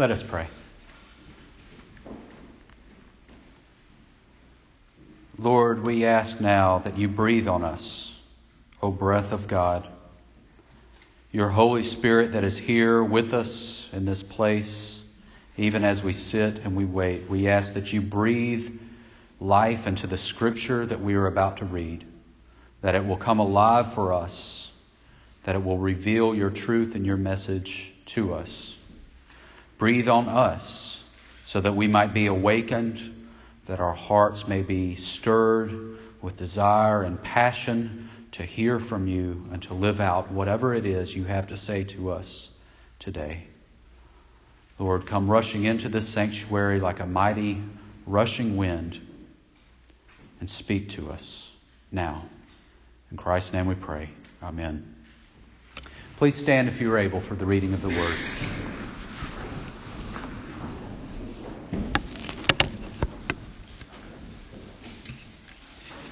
Let 0.00 0.10
us 0.10 0.22
pray. 0.22 0.46
Lord, 5.38 5.84
we 5.84 6.06
ask 6.06 6.40
now 6.40 6.78
that 6.78 6.96
you 6.96 7.06
breathe 7.06 7.46
on 7.46 7.62
us, 7.62 8.10
O 8.80 8.90
breath 8.90 9.32
of 9.32 9.46
God. 9.46 9.86
Your 11.32 11.50
Holy 11.50 11.82
Spirit 11.82 12.32
that 12.32 12.44
is 12.44 12.56
here 12.56 13.04
with 13.04 13.34
us 13.34 13.90
in 13.92 14.06
this 14.06 14.22
place, 14.22 15.02
even 15.58 15.84
as 15.84 16.02
we 16.02 16.14
sit 16.14 16.60
and 16.60 16.74
we 16.74 16.86
wait, 16.86 17.28
we 17.28 17.48
ask 17.48 17.74
that 17.74 17.92
you 17.92 18.00
breathe 18.00 18.80
life 19.38 19.86
into 19.86 20.06
the 20.06 20.16
scripture 20.16 20.86
that 20.86 21.02
we 21.02 21.12
are 21.12 21.26
about 21.26 21.58
to 21.58 21.66
read, 21.66 22.06
that 22.80 22.94
it 22.94 23.04
will 23.04 23.18
come 23.18 23.38
alive 23.38 23.92
for 23.92 24.14
us, 24.14 24.72
that 25.42 25.56
it 25.56 25.62
will 25.62 25.76
reveal 25.76 26.34
your 26.34 26.48
truth 26.48 26.94
and 26.94 27.04
your 27.04 27.18
message 27.18 27.92
to 28.06 28.32
us. 28.32 28.78
Breathe 29.80 30.10
on 30.10 30.28
us 30.28 31.02
so 31.46 31.58
that 31.58 31.74
we 31.74 31.88
might 31.88 32.12
be 32.12 32.26
awakened, 32.26 33.28
that 33.64 33.80
our 33.80 33.94
hearts 33.94 34.46
may 34.46 34.60
be 34.60 34.94
stirred 34.96 35.96
with 36.20 36.36
desire 36.36 37.02
and 37.02 37.20
passion 37.22 38.10
to 38.32 38.42
hear 38.42 38.78
from 38.78 39.08
you 39.08 39.48
and 39.50 39.62
to 39.62 39.72
live 39.72 39.98
out 39.98 40.30
whatever 40.30 40.74
it 40.74 40.84
is 40.84 41.16
you 41.16 41.24
have 41.24 41.46
to 41.46 41.56
say 41.56 41.84
to 41.84 42.10
us 42.10 42.50
today. 42.98 43.44
Lord, 44.78 45.06
come 45.06 45.30
rushing 45.30 45.64
into 45.64 45.88
this 45.88 46.06
sanctuary 46.06 46.78
like 46.78 47.00
a 47.00 47.06
mighty 47.06 47.62
rushing 48.06 48.58
wind 48.58 49.00
and 50.40 50.50
speak 50.50 50.90
to 50.90 51.10
us 51.10 51.50
now. 51.90 52.26
In 53.10 53.16
Christ's 53.16 53.54
name 53.54 53.64
we 53.64 53.76
pray. 53.76 54.10
Amen. 54.42 54.94
Please 56.18 56.36
stand 56.36 56.68
if 56.68 56.82
you 56.82 56.92
are 56.92 56.98
able 56.98 57.22
for 57.22 57.34
the 57.34 57.46
reading 57.46 57.72
of 57.72 57.80
the 57.80 57.88
word. 57.88 58.18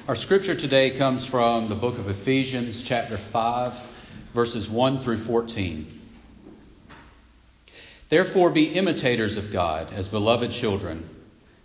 Our 0.08 0.14
scripture 0.14 0.54
today 0.54 0.92
comes 0.96 1.26
from 1.26 1.68
the 1.68 1.74
book 1.74 1.98
of 1.98 2.08
Ephesians, 2.08 2.82
chapter 2.82 3.18
5, 3.18 3.78
verses 4.32 4.70
1 4.70 5.00
through 5.00 5.18
14. 5.18 6.00
Therefore, 8.08 8.48
be 8.48 8.70
imitators 8.70 9.36
of 9.36 9.52
God 9.52 9.92
as 9.92 10.08
beloved 10.08 10.50
children, 10.50 11.06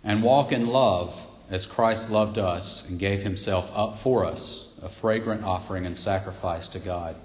and 0.04 0.22
walk 0.22 0.52
in 0.52 0.66
love 0.66 1.26
as 1.48 1.64
Christ 1.64 2.10
loved 2.10 2.36
us 2.36 2.86
and 2.86 2.98
gave 2.98 3.22
himself 3.22 3.72
up 3.74 3.96
for 3.96 4.26
us, 4.26 4.68
a 4.82 4.90
fragrant 4.90 5.42
offering 5.42 5.86
and 5.86 5.96
sacrifice 5.96 6.68
to 6.68 6.80
God. 6.80 7.16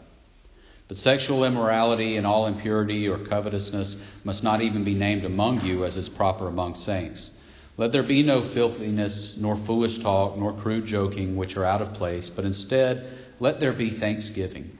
But 0.87 0.95
sexual 0.95 1.43
immorality 1.43 2.15
and 2.15 2.25
all 2.25 2.47
impurity 2.47 3.09
or 3.09 3.17
covetousness 3.17 3.97
must 4.23 4.41
not 4.41 4.61
even 4.61 4.85
be 4.85 4.95
named 4.95 5.25
among 5.25 5.65
you 5.65 5.83
as 5.83 5.97
is 5.97 6.07
proper 6.07 6.47
among 6.47 6.75
saints. 6.75 7.31
Let 7.79 7.93
there 7.93 8.03
be 8.03 8.23
no 8.23 8.41
filthiness, 8.41 9.37
nor 9.37 9.55
foolish 9.55 9.99
talk, 9.99 10.37
nor 10.37 10.51
crude 10.51 10.85
joking, 10.85 11.37
which 11.37 11.55
are 11.55 11.63
out 11.63 11.81
of 11.81 11.93
place, 11.93 12.29
but 12.29 12.43
instead 12.43 13.09
let 13.39 13.61
there 13.61 13.71
be 13.71 13.89
thanksgiving. 13.89 14.77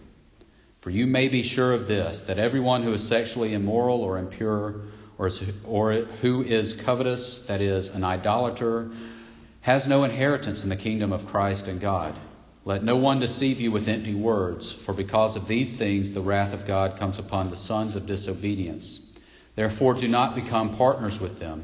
For 0.82 0.90
you 0.90 1.08
may 1.08 1.30
be 1.30 1.42
sure 1.42 1.72
of 1.72 1.88
this, 1.88 2.24
that 2.24 2.40
everyone 2.40 2.84
who 2.84 2.92
is 2.92 3.08
sexually 3.08 3.54
immoral 3.54 4.02
or 4.02 4.18
impure, 4.18 4.82
or, 5.18 5.30
or 5.64 5.94
who 5.94 6.44
is 6.44 6.74
covetous, 6.74 7.40
that 7.44 7.62
is, 7.62 7.88
an 7.88 8.04
idolater, 8.04 8.92
has 9.62 9.88
no 9.88 10.04
inheritance 10.04 10.64
in 10.64 10.70
the 10.70 10.76
kingdom 10.76 11.14
of 11.14 11.26
Christ 11.26 11.70
and 11.70 11.80
God. 11.80 12.20
Let 12.66 12.84
no 12.84 12.98
one 12.98 13.22
deceive 13.22 13.62
you 13.62 13.72
with 13.72 13.88
empty 13.88 14.14
words, 14.14 14.74
for 14.74 14.92
because 14.94 15.38
of 15.38 15.48
these 15.48 15.74
things 15.74 16.12
the 16.12 16.20
wrath 16.20 16.54
of 16.54 16.66
God 16.66 17.00
comes 17.00 17.18
upon 17.18 17.48
the 17.48 17.56
sons 17.56 17.96
of 17.96 18.08
disobedience. 18.08 19.00
Therefore, 19.56 19.94
do 19.94 20.10
not 20.10 20.36
become 20.36 20.76
partners 20.76 21.22
with 21.22 21.40
them. 21.40 21.64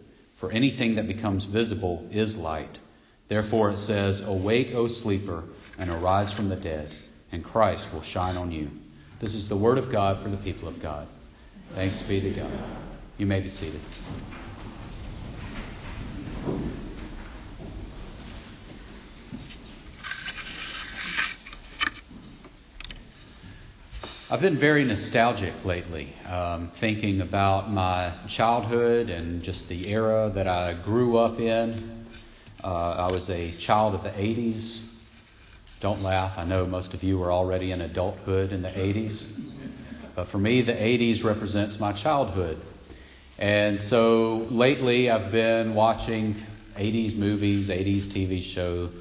For 0.41 0.51
anything 0.51 0.95
that 0.95 1.05
becomes 1.05 1.43
visible 1.43 2.07
is 2.09 2.35
light. 2.35 2.79
Therefore 3.27 3.69
it 3.69 3.77
says, 3.77 4.21
Awake, 4.21 4.73
O 4.73 4.87
sleeper, 4.87 5.43
and 5.77 5.87
arise 5.91 6.33
from 6.33 6.49
the 6.49 6.55
dead, 6.55 6.89
and 7.31 7.43
Christ 7.43 7.93
will 7.93 8.01
shine 8.01 8.37
on 8.37 8.51
you. 8.51 8.71
This 9.19 9.35
is 9.35 9.47
the 9.47 9.55
word 9.55 9.77
of 9.77 9.91
God 9.91 10.17
for 10.17 10.29
the 10.29 10.37
people 10.37 10.67
of 10.67 10.81
God. 10.81 11.07
Thanks 11.75 12.01
be 12.01 12.21
to 12.21 12.31
God. 12.31 12.51
You 13.19 13.27
may 13.27 13.39
be 13.39 13.51
seated. 13.51 13.81
I've 24.31 24.39
been 24.39 24.57
very 24.57 24.85
nostalgic 24.85 25.65
lately, 25.65 26.15
um, 26.25 26.69
thinking 26.75 27.19
about 27.19 27.69
my 27.69 28.13
childhood 28.29 29.09
and 29.09 29.43
just 29.43 29.67
the 29.67 29.89
era 29.89 30.31
that 30.33 30.47
I 30.47 30.71
grew 30.71 31.17
up 31.17 31.41
in. 31.41 32.05
Uh, 32.63 32.91
I 33.09 33.11
was 33.11 33.29
a 33.29 33.51
child 33.51 33.93
of 33.93 34.03
the 34.03 34.11
80s. 34.11 34.83
Don't 35.81 36.01
laugh, 36.01 36.37
I 36.37 36.45
know 36.45 36.65
most 36.65 36.93
of 36.93 37.03
you 37.03 37.19
were 37.19 37.29
already 37.29 37.73
in 37.73 37.81
adulthood 37.81 38.53
in 38.53 38.61
the 38.61 38.69
80s. 38.69 39.25
But 40.15 40.27
for 40.29 40.37
me, 40.37 40.61
the 40.61 40.75
80s 40.75 41.25
represents 41.25 41.77
my 41.77 41.91
childhood. 41.91 42.61
And 43.37 43.81
so 43.81 44.47
lately, 44.49 45.09
I've 45.09 45.33
been 45.33 45.75
watching 45.75 46.41
80s 46.77 47.17
movies, 47.17 47.67
80s 47.67 48.03
TV 48.03 48.41
shows 48.41 48.91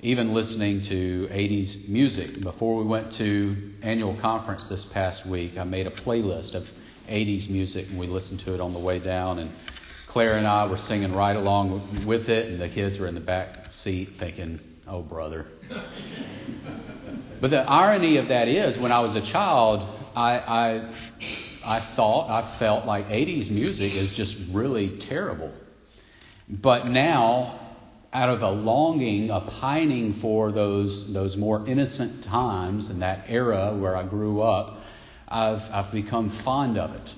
even 0.00 0.32
listening 0.32 0.80
to 0.82 1.28
80s 1.30 1.88
music. 1.88 2.40
Before 2.40 2.76
we 2.76 2.84
went 2.84 3.12
to 3.12 3.72
annual 3.82 4.14
conference 4.14 4.66
this 4.66 4.84
past 4.84 5.26
week, 5.26 5.58
I 5.58 5.64
made 5.64 5.88
a 5.88 5.90
playlist 5.90 6.54
of 6.54 6.70
80s 7.08 7.50
music 7.50 7.88
and 7.88 7.98
we 7.98 8.06
listened 8.06 8.40
to 8.40 8.54
it 8.54 8.60
on 8.60 8.72
the 8.72 8.78
way 8.78 9.00
down. 9.00 9.40
And 9.40 9.50
Claire 10.06 10.36
and 10.36 10.46
I 10.46 10.66
were 10.66 10.76
singing 10.76 11.12
right 11.12 11.34
along 11.34 12.06
with 12.06 12.28
it, 12.28 12.46
and 12.46 12.60
the 12.60 12.68
kids 12.68 12.98
were 12.98 13.08
in 13.08 13.14
the 13.14 13.20
back 13.20 13.72
seat 13.72 14.18
thinking, 14.18 14.60
"Oh, 14.86 15.02
brother." 15.02 15.46
but 17.40 17.50
the 17.50 17.68
irony 17.68 18.16
of 18.16 18.28
that 18.28 18.48
is, 18.48 18.78
when 18.78 18.92
I 18.92 19.00
was 19.00 19.16
a 19.16 19.20
child, 19.20 19.84
I, 20.16 20.38
I 20.38 20.92
I 21.64 21.80
thought, 21.80 22.30
I 22.30 22.40
felt 22.40 22.86
like 22.86 23.08
80s 23.08 23.50
music 23.50 23.94
is 23.94 24.12
just 24.12 24.38
really 24.50 24.96
terrible. 24.96 25.52
But 26.48 26.88
now 26.88 27.67
out 28.12 28.30
of 28.30 28.42
a 28.42 28.50
longing, 28.50 29.30
a 29.30 29.40
pining 29.40 30.12
for 30.12 30.50
those, 30.50 31.12
those 31.12 31.36
more 31.36 31.66
innocent 31.66 32.24
times 32.24 32.90
and 32.90 33.02
that 33.02 33.24
era 33.28 33.74
where 33.76 33.96
I 33.96 34.02
grew 34.02 34.40
up, 34.40 34.80
I've, 35.28 35.70
I've 35.70 35.92
become 35.92 36.30
fond 36.30 36.78
of 36.78 36.94
it 36.94 37.14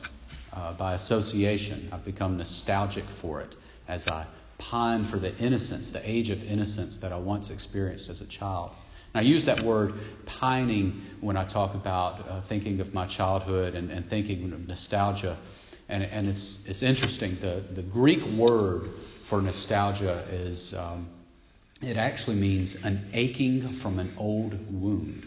uh, 0.53 0.73
by 0.73 0.95
association. 0.95 1.89
I've 1.93 2.05
become 2.05 2.37
nostalgic 2.37 3.05
for 3.05 3.41
it 3.41 3.55
as 3.87 4.09
I 4.09 4.27
pine 4.59 5.05
for 5.05 5.19
the 5.19 5.37
innocence, 5.39 5.91
the 5.91 6.09
age 6.09 6.31
of 6.31 6.45
innocence 6.45 6.99
that 6.99 7.13
I 7.13 7.19
once 7.19 7.51
experienced 7.51 8.11
as 8.11 8.21
a 8.21 8.27
child. 8.27 8.73
And 9.15 9.25
I 9.25 9.29
use 9.29 9.47
that 9.47 9.63
word 9.63 9.95
pining 10.27 11.03
when 11.21 11.37
I 11.37 11.45
talk 11.45 11.75
about 11.75 12.29
uh, 12.29 12.41
thinking 12.43 12.81
of 12.81 12.93
my 12.93 13.07
childhood 13.07 13.75
and, 13.75 13.91
and 13.91 14.09
thinking 14.09 14.53
of 14.53 14.69
nostalgia. 14.69 15.37
And, 15.89 16.05
and 16.05 16.29
it's, 16.29 16.61
it's 16.67 16.83
interesting. 16.83 17.39
The, 17.41 17.65
the 17.73 17.83
Greek 17.83 18.25
word 18.25 18.91
for 19.31 19.41
nostalgia 19.41 20.27
is 20.33 20.75
um, 20.75 21.09
it 21.81 21.97
actually 21.97 22.35
means 22.35 22.75
an 22.83 23.09
aching 23.13 23.69
from 23.69 24.01
an 24.01 24.13
old 24.19 24.59
wound. 24.73 25.25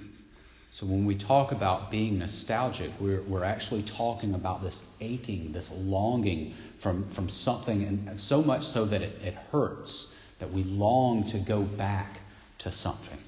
So 0.71 0.85
when 0.85 1.05
we 1.05 1.15
talk 1.15 1.53
about 1.53 1.89
being 1.89 2.19
nostalgic, 2.19 2.91
we're, 2.99 3.21
we're 3.21 3.45
actually 3.45 3.83
talking 3.83 4.33
about 4.33 4.61
this 4.61 4.83
aching, 4.99 5.53
this 5.53 5.71
longing 5.71 6.53
from, 6.79 7.05
from 7.11 7.29
something, 7.29 7.85
and 7.85 8.19
so 8.19 8.43
much 8.43 8.65
so 8.65 8.83
that 8.83 9.01
it, 9.01 9.21
it 9.23 9.35
hurts, 9.53 10.07
that 10.39 10.51
we 10.51 10.63
long 10.63 11.25
to 11.27 11.37
go 11.37 11.61
back 11.61 12.19
to 12.57 12.73
something. 12.73 13.19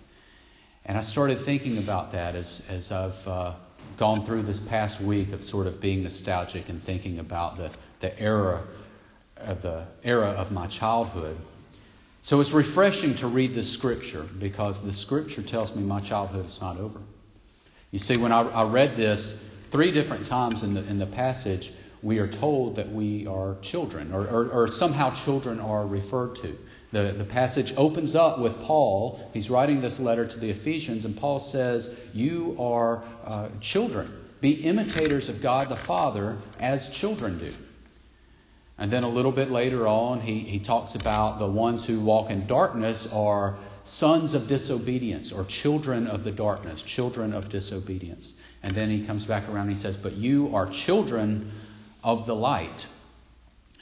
And 0.86 0.98
I 0.98 1.02
started 1.02 1.40
thinking 1.40 1.78
about 1.78 2.12
that 2.12 2.36
as, 2.36 2.62
as 2.68 2.92
I've 2.92 3.26
uh, 3.26 3.54
gone 3.96 4.26
through 4.26 4.42
this 4.42 4.60
past 4.60 5.00
week 5.00 5.32
of 5.32 5.42
sort 5.42 5.68
of 5.68 5.80
being 5.80 6.04
nostalgic 6.04 6.68
and 6.68 6.84
thinking 6.84 7.20
about 7.20 7.56
the, 7.56 7.72
the 8.02 8.20
era 8.20 8.62
of 9.38 9.62
the 9.62 9.86
era 10.04 10.30
of 10.30 10.52
my 10.52 10.68
childhood. 10.68 11.38
So 12.22 12.40
it's 12.40 12.52
refreshing 12.52 13.16
to 13.18 13.28
read 13.28 13.54
this 13.54 13.72
scripture 13.72 14.24
because 14.24 14.82
the 14.82 14.94
scripture 14.94 15.42
tells 15.42 15.76
me 15.76 15.84
my 15.84 16.02
childhood 16.02 16.46
is 16.46 16.60
not 16.60 16.78
over. 16.78 17.00
You 17.92 18.00
see, 18.00 18.18
when 18.18 18.32
I, 18.32 18.42
I 18.42 18.64
read 18.64 18.96
this 18.96 19.40
three 19.72 19.92
different 19.92 20.26
times 20.26 20.64
in 20.64 20.74
the, 20.74 20.84
in 20.86 20.98
the 20.98 21.06
passage, 21.06 21.72
we 22.02 22.20
are 22.20 22.28
told 22.28 22.76
that 22.76 22.92
we 22.92 23.26
are 23.28 23.58
children, 23.62 24.14
or, 24.14 24.28
or, 24.28 24.50
or 24.50 24.72
somehow 24.72 25.12
children 25.12 25.60
are 25.60 25.86
referred 25.86 26.36
to. 26.38 26.58
The, 26.92 27.14
the 27.18 27.24
passage 27.26 27.74
opens 27.78 28.16
up 28.16 28.40
with 28.40 28.62
Paul. 28.62 29.30
He's 29.34 29.50
writing 29.50 29.82
this 29.82 30.00
letter 30.00 30.26
to 30.26 30.40
the 30.40 30.50
Ephesians, 30.50 31.06
and 31.06 31.18
Paul 31.18 31.40
says, 31.40 31.90
You 32.14 32.56
are 32.60 33.04
uh, 33.26 33.50
children. 33.60 34.14
Be 34.40 34.52
imitators 34.52 35.30
of 35.30 35.42
God 35.42 35.70
the 35.70 35.76
Father 35.76 36.38
as 36.60 36.90
children 36.90 37.40
do. 37.40 37.54
And 38.78 38.92
then 38.92 39.04
a 39.04 39.10
little 39.10 39.32
bit 39.32 39.50
later 39.50 39.88
on, 39.88 40.20
he, 40.22 40.40
he 40.40 40.60
talks 40.60 40.96
about 40.96 41.40
the 41.40 41.48
ones 41.48 41.86
who 41.86 42.00
walk 42.02 42.30
in 42.30 42.46
darkness 42.46 43.08
are 43.12 43.58
sons 43.86 44.34
of 44.34 44.48
disobedience 44.48 45.32
or 45.32 45.46
children 45.46 46.08
of 46.08 46.24
the 46.24 46.32
darkness, 46.32 46.84
children 46.84 47.34
of 47.34 47.50
disobedience. 47.50 48.34
And 48.64 48.76
then 48.76 48.90
he 48.90 49.06
comes 49.06 49.26
back 49.26 49.48
around 49.48 49.68
and 49.68 49.78
he 49.78 49.82
says, 49.82 49.96
But 49.96 50.14
you 50.14 50.56
are 50.56 50.70
children 50.70 51.52
of 52.04 52.26
the 52.26 52.36
light. 52.36 52.88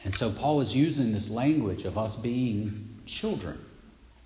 And 0.04 0.14
so 0.14 0.32
Paul 0.32 0.62
is 0.62 0.76
using 0.76 1.14
this 1.14 1.30
language 1.30 1.86
of 1.86 1.98
us 1.98 2.16
being 2.16 3.00
children. 3.06 3.60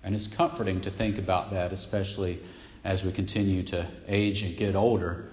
And 0.02 0.14
it's 0.14 0.26
comforting 0.26 0.82
to 0.82 0.90
think 0.90 1.18
about 1.18 1.52
that, 1.52 1.72
especially 1.72 2.40
as 2.84 3.04
we 3.04 3.12
continue 3.12 3.62
to 3.64 3.86
age 4.06 4.42
and 4.42 4.56
get 4.56 4.74
older. 4.74 5.30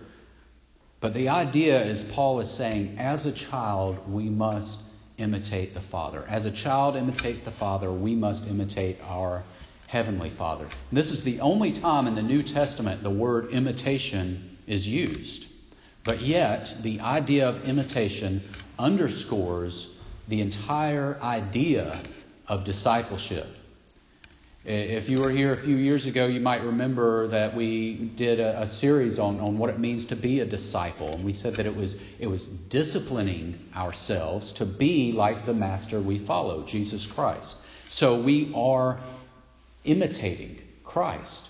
But 1.01 1.13
the 1.13 1.29
idea 1.29 1.83
is, 1.83 2.03
Paul 2.03 2.39
is 2.39 2.49
saying, 2.49 2.97
as 2.99 3.25
a 3.25 3.31
child, 3.31 4.11
we 4.11 4.29
must 4.29 4.79
imitate 5.17 5.73
the 5.73 5.81
Father. 5.81 6.25
As 6.27 6.45
a 6.45 6.51
child 6.51 6.95
imitates 6.95 7.41
the 7.41 7.51
Father, 7.51 7.91
we 7.91 8.15
must 8.15 8.47
imitate 8.47 8.99
our 9.03 9.43
Heavenly 9.87 10.29
Father. 10.29 10.67
This 10.91 11.11
is 11.11 11.23
the 11.23 11.39
only 11.39 11.71
time 11.71 12.07
in 12.07 12.15
the 12.15 12.21
New 12.21 12.43
Testament 12.43 13.03
the 13.03 13.09
word 13.09 13.51
imitation 13.51 14.57
is 14.67 14.87
used. 14.87 15.47
But 16.03 16.21
yet, 16.21 16.75
the 16.81 16.99
idea 16.99 17.47
of 17.47 17.67
imitation 17.67 18.41
underscores 18.77 19.89
the 20.27 20.41
entire 20.41 21.17
idea 21.21 22.01
of 22.47 22.63
discipleship. 22.63 23.47
If 24.65 25.09
you 25.09 25.19
were 25.19 25.29
here 25.29 25.53
a 25.53 25.57
few 25.57 25.75
years 25.75 26.07
ago, 26.07 26.25
you 26.25 26.39
might 26.39 26.63
remember 26.63 27.27
that 27.27 27.55
we 27.55 27.93
did 27.93 28.39
a, 28.39 28.63
a, 28.63 28.67
series 28.67 29.19
on, 29.19 29.39
on 29.39 29.59
what 29.59 29.69
it 29.69 29.77
means 29.77 30.07
to 30.07 30.15
be 30.15 30.39
a 30.39 30.45
disciple. 30.45 31.13
And 31.13 31.23
we 31.23 31.33
said 31.33 31.57
that 31.57 31.67
it 31.67 31.75
was, 31.75 31.95
it 32.17 32.25
was 32.25 32.47
disciplining 32.47 33.59
ourselves 33.75 34.53
to 34.53 34.65
be 34.65 35.11
like 35.11 35.45
the 35.45 35.53
master 35.53 35.99
we 35.99 36.17
follow, 36.17 36.63
Jesus 36.63 37.05
Christ. 37.05 37.55
So 37.89 38.19
we 38.19 38.51
are 38.55 38.99
imitating 39.83 40.59
Christ. 40.83 41.45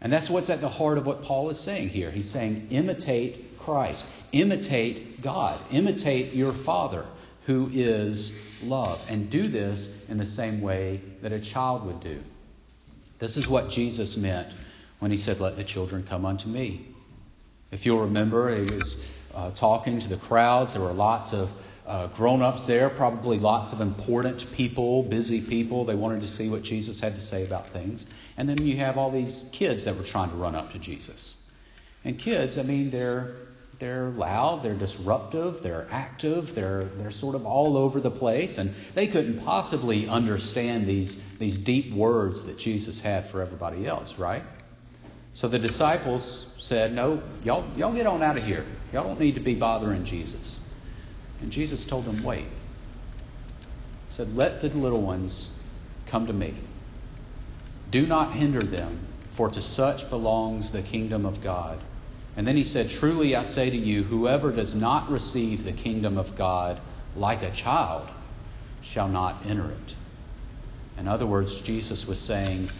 And 0.00 0.12
that's 0.12 0.28
what's 0.28 0.50
at 0.50 0.60
the 0.60 0.68
heart 0.68 0.98
of 0.98 1.06
what 1.06 1.22
Paul 1.22 1.50
is 1.50 1.60
saying 1.60 1.90
here. 1.90 2.10
He's 2.10 2.28
saying, 2.28 2.68
imitate 2.70 3.56
Christ, 3.60 4.04
imitate 4.32 5.22
God, 5.22 5.60
imitate 5.70 6.32
your 6.32 6.52
Father 6.52 7.06
who 7.46 7.70
is 7.72 8.34
love, 8.64 9.00
and 9.08 9.30
do 9.30 9.46
this 9.46 9.90
in 10.08 10.16
the 10.16 10.26
same 10.26 10.60
way 10.60 11.00
that 11.22 11.32
a 11.32 11.38
child 11.38 11.86
would 11.86 12.00
do. 12.00 12.20
This 13.18 13.36
is 13.36 13.48
what 13.48 13.68
Jesus 13.68 14.16
meant 14.16 14.52
when 14.98 15.10
he 15.10 15.16
said, 15.16 15.40
Let 15.40 15.56
the 15.56 15.64
children 15.64 16.04
come 16.08 16.24
unto 16.24 16.48
me. 16.48 16.86
If 17.70 17.84
you'll 17.84 18.02
remember, 18.02 18.54
he 18.54 18.74
was 18.74 18.96
uh, 19.34 19.50
talking 19.50 20.00
to 20.00 20.08
the 20.08 20.16
crowds. 20.16 20.72
There 20.72 20.82
were 20.82 20.92
lots 20.92 21.32
of 21.32 21.52
uh, 21.86 22.06
grown 22.08 22.42
ups 22.42 22.64
there, 22.64 22.90
probably 22.90 23.38
lots 23.38 23.72
of 23.72 23.80
important 23.80 24.52
people, 24.52 25.02
busy 25.02 25.40
people. 25.40 25.84
They 25.84 25.94
wanted 25.94 26.20
to 26.20 26.28
see 26.28 26.48
what 26.48 26.62
Jesus 26.62 27.00
had 27.00 27.14
to 27.14 27.20
say 27.20 27.44
about 27.44 27.70
things. 27.70 28.06
And 28.36 28.48
then 28.48 28.64
you 28.64 28.76
have 28.76 28.98
all 28.98 29.10
these 29.10 29.46
kids 29.52 29.84
that 29.84 29.96
were 29.96 30.04
trying 30.04 30.30
to 30.30 30.36
run 30.36 30.54
up 30.54 30.72
to 30.72 30.78
Jesus. 30.78 31.34
And 32.04 32.18
kids, 32.18 32.58
I 32.58 32.62
mean, 32.62 32.90
they're 32.90 33.34
they're 33.78 34.08
loud, 34.08 34.62
they're 34.62 34.74
disruptive, 34.74 35.62
they're 35.62 35.86
active, 35.90 36.54
they're, 36.54 36.84
they're 36.84 37.12
sort 37.12 37.36
of 37.36 37.46
all 37.46 37.76
over 37.76 38.00
the 38.00 38.10
place, 38.10 38.58
and 38.58 38.74
they 38.94 39.06
couldn't 39.06 39.44
possibly 39.44 40.08
understand 40.08 40.86
these, 40.86 41.16
these 41.38 41.58
deep 41.58 41.92
words 41.92 42.44
that 42.44 42.58
Jesus 42.58 43.00
had 43.00 43.28
for 43.30 43.40
everybody 43.40 43.86
else, 43.86 44.18
right? 44.18 44.42
So 45.32 45.46
the 45.46 45.60
disciples 45.60 46.46
said, 46.56 46.92
No, 46.92 47.22
y'all, 47.44 47.64
y'all 47.76 47.94
get 47.94 48.06
on 48.06 48.22
out 48.22 48.36
of 48.36 48.44
here. 48.44 48.66
Y'all 48.92 49.04
don't 49.04 49.20
need 49.20 49.36
to 49.36 49.40
be 49.40 49.54
bothering 49.54 50.02
Jesus. 50.02 50.58
And 51.40 51.52
Jesus 51.52 51.86
told 51.86 52.04
them, 52.04 52.24
Wait. 52.24 52.46
He 52.46 52.48
said, 54.08 54.34
Let 54.34 54.60
the 54.60 54.70
little 54.70 55.02
ones 55.02 55.52
come 56.06 56.26
to 56.26 56.32
me. 56.32 56.54
Do 57.88 58.04
not 58.06 58.32
hinder 58.32 58.60
them, 58.60 59.06
for 59.30 59.48
to 59.50 59.62
such 59.62 60.10
belongs 60.10 60.70
the 60.70 60.82
kingdom 60.82 61.24
of 61.24 61.40
God. 61.40 61.80
And 62.36 62.46
then 62.46 62.56
he 62.56 62.64
said, 62.64 62.90
Truly 62.90 63.34
I 63.34 63.42
say 63.42 63.70
to 63.70 63.76
you, 63.76 64.04
whoever 64.04 64.52
does 64.52 64.74
not 64.74 65.10
receive 65.10 65.64
the 65.64 65.72
kingdom 65.72 66.18
of 66.18 66.36
God 66.36 66.80
like 67.16 67.42
a 67.42 67.50
child 67.50 68.08
shall 68.80 69.08
not 69.08 69.44
enter 69.46 69.70
it. 69.70 69.94
In 70.98 71.08
other 71.08 71.26
words, 71.26 71.60
Jesus 71.60 72.06
was 72.06 72.20
saying, 72.20 72.70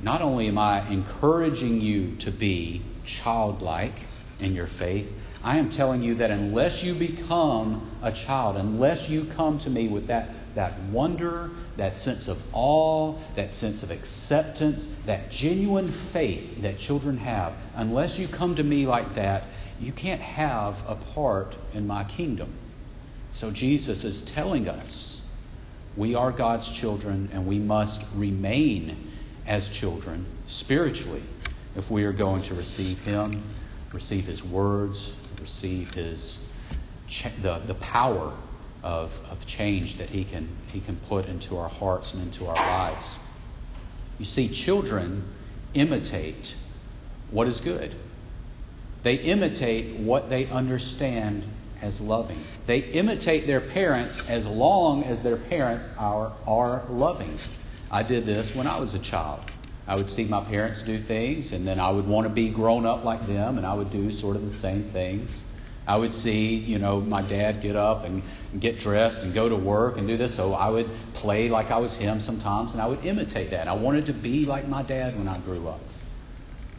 Not 0.00 0.22
only 0.22 0.48
am 0.48 0.58
I 0.58 0.88
encouraging 0.88 1.80
you 1.80 2.16
to 2.16 2.30
be 2.30 2.82
childlike 3.04 3.98
in 4.40 4.54
your 4.54 4.66
faith, 4.66 5.12
I 5.42 5.58
am 5.58 5.70
telling 5.70 6.02
you 6.02 6.16
that 6.16 6.30
unless 6.30 6.82
you 6.82 6.94
become 6.94 7.98
a 8.02 8.10
child, 8.12 8.56
unless 8.56 9.08
you 9.08 9.26
come 9.26 9.58
to 9.60 9.70
me 9.70 9.88
with 9.88 10.06
that 10.06 10.30
that 10.54 10.78
wonder, 10.84 11.50
that 11.76 11.96
sense 11.96 12.28
of 12.28 12.40
awe, 12.52 13.16
that 13.36 13.52
sense 13.52 13.82
of 13.82 13.90
acceptance, 13.90 14.86
that 15.06 15.30
genuine 15.30 15.90
faith 15.90 16.62
that 16.62 16.78
children 16.78 17.16
have, 17.18 17.54
unless 17.74 18.18
you 18.18 18.28
come 18.28 18.54
to 18.54 18.62
me 18.62 18.86
like 18.86 19.14
that, 19.14 19.44
you 19.80 19.92
can't 19.92 20.20
have 20.20 20.82
a 20.88 20.94
part 20.94 21.56
in 21.72 21.86
my 21.86 22.04
kingdom. 22.04 22.54
So 23.32 23.50
Jesus 23.50 24.04
is 24.04 24.22
telling 24.22 24.68
us 24.68 25.20
we 25.96 26.14
are 26.14 26.32
God's 26.32 26.70
children 26.70 27.30
and 27.32 27.46
we 27.46 27.58
must 27.58 28.02
remain 28.14 29.10
as 29.46 29.68
children 29.68 30.26
spiritually 30.46 31.22
if 31.76 31.90
we 31.90 32.04
are 32.04 32.12
going 32.12 32.42
to 32.44 32.54
receive 32.54 32.98
Him, 33.00 33.42
receive 33.92 34.24
His 34.24 34.42
words, 34.42 35.14
receive 35.40 35.90
His 35.90 36.38
the, 37.42 37.58
the 37.66 37.74
power 37.74 38.32
of, 38.84 39.18
of 39.30 39.46
change 39.46 39.96
that 39.96 40.10
he 40.10 40.24
can, 40.24 40.46
he 40.70 40.78
can 40.78 40.96
put 40.96 41.24
into 41.24 41.56
our 41.56 41.70
hearts 41.70 42.12
and 42.12 42.22
into 42.22 42.46
our 42.46 42.54
lives. 42.54 43.18
You 44.18 44.26
see, 44.26 44.50
children 44.50 45.24
imitate 45.72 46.54
what 47.30 47.48
is 47.48 47.60
good. 47.60 47.94
They 49.02 49.14
imitate 49.14 49.98
what 49.98 50.28
they 50.28 50.46
understand 50.46 51.44
as 51.80 51.98
loving. 52.00 52.44
They 52.66 52.78
imitate 52.78 53.46
their 53.46 53.60
parents 53.60 54.22
as 54.28 54.46
long 54.46 55.04
as 55.04 55.22
their 55.22 55.38
parents 55.38 55.88
are, 55.98 56.32
are 56.46 56.84
loving. 56.90 57.38
I 57.90 58.02
did 58.02 58.26
this 58.26 58.54
when 58.54 58.66
I 58.66 58.78
was 58.78 58.94
a 58.94 58.98
child. 58.98 59.40
I 59.86 59.96
would 59.96 60.10
see 60.10 60.24
my 60.24 60.44
parents 60.44 60.82
do 60.82 60.98
things, 60.98 61.52
and 61.52 61.66
then 61.66 61.80
I 61.80 61.90
would 61.90 62.06
want 62.06 62.26
to 62.26 62.32
be 62.32 62.50
grown 62.50 62.84
up 62.84 63.04
like 63.04 63.26
them, 63.26 63.56
and 63.56 63.66
I 63.66 63.74
would 63.74 63.90
do 63.90 64.10
sort 64.10 64.36
of 64.36 64.44
the 64.44 64.58
same 64.58 64.84
things. 64.84 65.42
I 65.86 65.96
would 65.96 66.14
see, 66.14 66.54
you 66.54 66.78
know, 66.78 67.00
my 67.00 67.20
dad 67.20 67.60
get 67.60 67.76
up 67.76 68.04
and 68.04 68.22
get 68.58 68.78
dressed 68.78 69.22
and 69.22 69.34
go 69.34 69.48
to 69.48 69.56
work 69.56 69.98
and 69.98 70.06
do 70.08 70.16
this. 70.16 70.34
So 70.34 70.54
I 70.54 70.70
would 70.70 70.88
play 71.12 71.48
like 71.48 71.70
I 71.70 71.78
was 71.78 71.94
him 71.94 72.20
sometimes, 72.20 72.72
and 72.72 72.80
I 72.80 72.86
would 72.86 73.04
imitate 73.04 73.50
that. 73.50 73.68
I 73.68 73.74
wanted 73.74 74.06
to 74.06 74.14
be 74.14 74.46
like 74.46 74.66
my 74.66 74.82
dad 74.82 75.16
when 75.18 75.28
I 75.28 75.38
grew 75.38 75.68
up. 75.68 75.80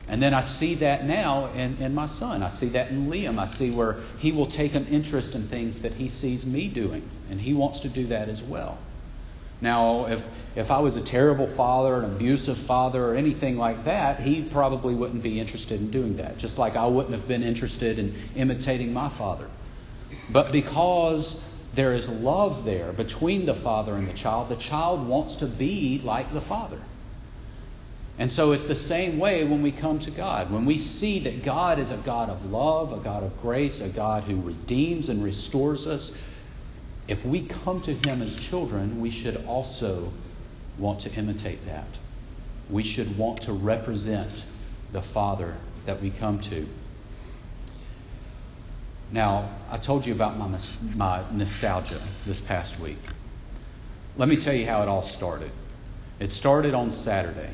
And 0.07 0.21
then 0.21 0.33
I 0.33 0.41
see 0.41 0.75
that 0.75 1.05
now 1.05 1.51
in, 1.53 1.77
in 1.77 1.95
my 1.95 2.05
son. 2.05 2.43
I 2.43 2.49
see 2.49 2.69
that 2.69 2.89
in 2.89 3.09
Liam. 3.09 3.39
I 3.39 3.47
see 3.47 3.71
where 3.71 4.01
he 4.17 4.31
will 4.31 4.45
take 4.45 4.75
an 4.75 4.87
interest 4.87 5.33
in 5.33 5.47
things 5.47 5.81
that 5.81 5.93
he 5.93 6.09
sees 6.09 6.45
me 6.45 6.67
doing, 6.67 7.09
and 7.29 7.41
he 7.41 7.53
wants 7.53 7.81
to 7.81 7.89
do 7.89 8.07
that 8.07 8.29
as 8.29 8.43
well. 8.43 8.77
Now, 9.61 10.05
if, 10.05 10.25
if 10.55 10.69
I 10.69 10.79
was 10.79 10.95
a 10.95 11.01
terrible 11.01 11.47
father, 11.47 11.97
an 11.99 12.05
abusive 12.05 12.57
father, 12.57 13.05
or 13.05 13.15
anything 13.15 13.57
like 13.57 13.85
that, 13.85 14.19
he 14.19 14.41
probably 14.41 14.93
wouldn't 14.93 15.23
be 15.23 15.39
interested 15.39 15.79
in 15.79 15.91
doing 15.91 16.17
that, 16.17 16.37
just 16.37 16.57
like 16.57 16.75
I 16.75 16.85
wouldn't 16.85 17.15
have 17.15 17.27
been 17.27 17.43
interested 17.43 17.97
in 17.97 18.15
imitating 18.35 18.93
my 18.93 19.09
father. 19.09 19.47
But 20.29 20.51
because 20.51 21.41
there 21.73 21.93
is 21.93 22.09
love 22.09 22.65
there 22.65 22.93
between 22.93 23.45
the 23.45 23.55
father 23.55 23.95
and 23.95 24.07
the 24.07 24.13
child, 24.13 24.49
the 24.49 24.55
child 24.55 25.07
wants 25.07 25.35
to 25.37 25.45
be 25.45 26.01
like 26.03 26.33
the 26.33 26.41
father. 26.41 26.79
And 28.17 28.31
so 28.31 28.53
it's 28.53 28.65
the 28.65 28.75
same 28.75 29.19
way 29.19 29.43
when 29.43 29.61
we 29.61 29.71
come 29.73 29.99
to 29.99 30.11
God. 30.11 30.49
When 30.49 30.65
we 30.65 30.77
see 30.77 31.19
that 31.19 31.43
God 31.43 31.79
is 31.79 31.91
a 31.91 31.97
God 31.97 32.29
of 32.29 32.49
love, 32.49 32.93
a 32.93 32.97
God 32.97 33.23
of 33.23 33.41
grace, 33.41 33.81
a 33.81 33.89
God 33.89 34.23
who 34.23 34.39
redeems 34.39 35.09
and 35.09 35.21
restores 35.21 35.85
us, 35.85 36.13
if 37.07 37.23
we 37.25 37.45
come 37.45 37.81
to 37.81 37.93
Him 37.93 38.21
as 38.21 38.35
children, 38.35 38.99
we 38.99 39.11
should 39.11 39.45
also 39.45 40.11
want 40.77 41.01
to 41.01 41.13
imitate 41.13 41.65
that. 41.65 41.87
We 42.69 42.83
should 42.83 43.17
want 43.17 43.43
to 43.43 43.53
represent 43.53 44.31
the 44.91 45.01
Father 45.01 45.55
that 45.85 46.01
we 46.01 46.09
come 46.09 46.39
to. 46.41 46.67
Now, 49.11 49.55
I 49.69 49.77
told 49.77 50.05
you 50.05 50.13
about 50.13 50.37
my, 50.37 50.59
my 50.95 51.23
nostalgia 51.31 52.01
this 52.25 52.41
past 52.41 52.79
week. 52.79 52.97
Let 54.17 54.27
me 54.29 54.35
tell 54.35 54.53
you 54.53 54.65
how 54.65 54.81
it 54.81 54.87
all 54.87 55.03
started. 55.03 55.51
It 56.19 56.31
started 56.31 56.73
on 56.73 56.91
Saturday. 56.91 57.51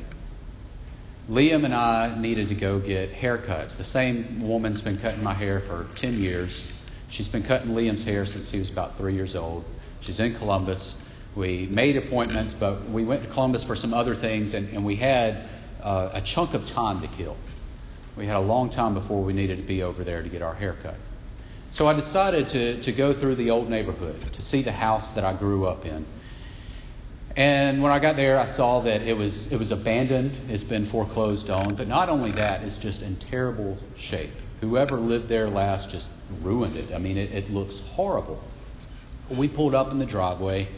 Liam 1.28 1.64
and 1.64 1.74
I 1.74 2.18
needed 2.18 2.48
to 2.48 2.54
go 2.54 2.78
get 2.78 3.12
haircuts. 3.12 3.76
The 3.76 3.84
same 3.84 4.40
woman's 4.40 4.80
been 4.80 4.98
cutting 4.98 5.22
my 5.22 5.34
hair 5.34 5.60
for 5.60 5.86
10 5.96 6.18
years. 6.18 6.64
She's 7.12 7.28
been 7.28 7.42
cutting 7.42 7.72
Liam's 7.72 8.02
hair 8.02 8.24
since 8.24 8.50
he 8.50 8.58
was 8.58 8.70
about 8.70 8.96
three 8.96 9.14
years 9.14 9.36
old. 9.36 9.66
She's 10.00 10.18
in 10.18 10.34
Columbus. 10.34 10.96
We 11.34 11.66
made 11.66 11.98
appointments, 11.98 12.54
but 12.54 12.88
we 12.88 13.04
went 13.04 13.22
to 13.22 13.28
Columbus 13.28 13.64
for 13.64 13.76
some 13.76 13.92
other 13.92 14.14
things, 14.14 14.54
and, 14.54 14.70
and 14.70 14.82
we 14.82 14.96
had 14.96 15.46
uh, 15.82 16.08
a 16.14 16.22
chunk 16.22 16.54
of 16.54 16.64
time 16.64 17.02
to 17.02 17.08
kill. 17.08 17.36
We 18.16 18.26
had 18.26 18.36
a 18.36 18.40
long 18.40 18.70
time 18.70 18.94
before 18.94 19.22
we 19.22 19.34
needed 19.34 19.58
to 19.58 19.62
be 19.62 19.82
over 19.82 20.04
there 20.04 20.22
to 20.22 20.28
get 20.30 20.40
our 20.40 20.54
hair 20.54 20.74
cut. 20.82 20.94
So 21.70 21.86
I 21.86 21.92
decided 21.92 22.48
to, 22.50 22.80
to 22.80 22.92
go 22.92 23.12
through 23.12 23.36
the 23.36 23.50
old 23.50 23.68
neighborhood 23.68 24.32
to 24.32 24.40
see 24.40 24.62
the 24.62 24.72
house 24.72 25.10
that 25.10 25.24
I 25.24 25.34
grew 25.34 25.66
up 25.66 25.84
in. 25.84 26.06
And 27.36 27.82
when 27.82 27.92
I 27.92 27.98
got 27.98 28.16
there, 28.16 28.38
I 28.38 28.46
saw 28.46 28.80
that 28.80 29.02
it 29.02 29.18
was 29.18 29.52
it 29.52 29.58
was 29.58 29.70
abandoned. 29.70 30.50
It's 30.50 30.64
been 30.64 30.86
foreclosed 30.86 31.50
on. 31.50 31.74
But 31.74 31.88
not 31.88 32.08
only 32.08 32.32
that, 32.32 32.62
it's 32.62 32.78
just 32.78 33.02
in 33.02 33.16
terrible 33.16 33.78
shape. 33.96 34.32
Whoever 34.60 34.98
lived 34.98 35.28
there 35.28 35.48
last 35.50 35.90
just 35.90 36.08
ruined 36.42 36.76
it. 36.76 36.92
I 36.92 36.98
mean, 36.98 37.16
it, 37.16 37.32
it 37.32 37.50
looks 37.50 37.80
horrible. 37.80 38.42
We 39.28 39.48
pulled 39.48 39.74
up 39.74 39.90
in 39.90 39.98
the 39.98 40.06
driveway 40.06 40.68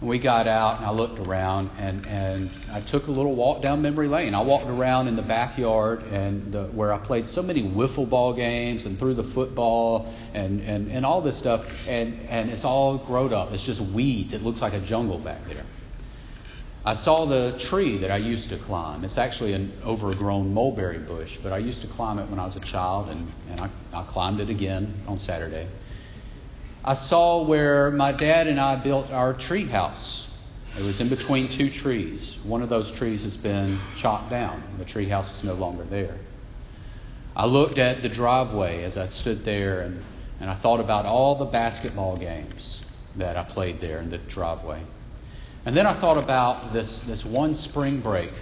and 0.00 0.08
we 0.08 0.18
got 0.18 0.46
out 0.48 0.78
and 0.78 0.86
I 0.86 0.90
looked 0.90 1.18
around 1.18 1.70
and, 1.78 2.06
and 2.06 2.50
I 2.72 2.80
took 2.80 3.06
a 3.06 3.10
little 3.10 3.34
walk 3.34 3.62
down 3.62 3.82
memory 3.82 4.08
lane. 4.08 4.34
I 4.34 4.42
walked 4.42 4.66
around 4.66 5.08
in 5.08 5.16
the 5.16 5.22
backyard 5.22 6.02
and 6.04 6.52
the, 6.52 6.64
where 6.64 6.92
I 6.92 6.98
played 6.98 7.28
so 7.28 7.42
many 7.42 7.62
wiffle 7.62 8.08
ball 8.08 8.32
games 8.32 8.86
and 8.86 8.98
threw 8.98 9.14
the 9.14 9.24
football 9.24 10.12
and, 10.34 10.60
and, 10.62 10.90
and 10.90 11.06
all 11.06 11.20
this 11.20 11.38
stuff 11.38 11.66
and, 11.86 12.26
and 12.28 12.50
it's 12.50 12.64
all 12.64 12.98
grown 12.98 13.32
up. 13.32 13.52
It's 13.52 13.64
just 13.64 13.80
weeds. 13.80 14.32
It 14.32 14.42
looks 14.42 14.60
like 14.60 14.74
a 14.74 14.80
jungle 14.80 15.18
back 15.18 15.46
there. 15.46 15.64
I 16.86 16.92
saw 16.92 17.24
the 17.24 17.56
tree 17.58 17.96
that 17.98 18.10
I 18.10 18.18
used 18.18 18.50
to 18.50 18.58
climb. 18.58 19.04
It's 19.04 19.16
actually 19.16 19.54
an 19.54 19.72
overgrown 19.86 20.52
mulberry 20.52 20.98
bush, 20.98 21.38
but 21.42 21.50
I 21.50 21.58
used 21.58 21.80
to 21.80 21.88
climb 21.88 22.18
it 22.18 22.28
when 22.28 22.38
I 22.38 22.44
was 22.44 22.56
a 22.56 22.60
child 22.60 23.08
and, 23.08 23.32
and 23.50 23.60
I, 23.60 23.70
I 23.92 24.02
climbed 24.02 24.40
it 24.40 24.50
again 24.50 24.92
on 25.08 25.18
Saturday. 25.18 25.66
I 26.84 26.92
saw 26.92 27.42
where 27.42 27.90
my 27.90 28.12
dad 28.12 28.48
and 28.48 28.60
I 28.60 28.76
built 28.76 29.10
our 29.10 29.32
tree 29.32 29.64
house. 29.64 30.30
It 30.76 30.82
was 30.82 31.00
in 31.00 31.08
between 31.08 31.48
two 31.48 31.70
trees. 31.70 32.38
One 32.44 32.60
of 32.60 32.68
those 32.68 32.92
trees 32.92 33.22
has 33.22 33.38
been 33.38 33.78
chopped 33.96 34.28
down. 34.28 34.62
The 34.76 34.84
tree 34.84 35.08
house 35.08 35.34
is 35.38 35.42
no 35.42 35.54
longer 35.54 35.84
there. 35.84 36.18
I 37.34 37.46
looked 37.46 37.78
at 37.78 38.02
the 38.02 38.10
driveway 38.10 38.84
as 38.84 38.98
I 38.98 39.06
stood 39.06 39.42
there 39.42 39.80
and, 39.80 40.04
and 40.38 40.50
I 40.50 40.54
thought 40.54 40.80
about 40.80 41.06
all 41.06 41.36
the 41.36 41.46
basketball 41.46 42.18
games 42.18 42.82
that 43.16 43.38
I 43.38 43.44
played 43.44 43.80
there 43.80 44.00
in 44.00 44.10
the 44.10 44.18
driveway. 44.18 44.82
And 45.66 45.76
then 45.76 45.86
I 45.86 45.94
thought 45.94 46.18
about 46.18 46.72
this, 46.72 47.00
this 47.02 47.24
one 47.24 47.54
spring 47.54 48.00
break. 48.00 48.32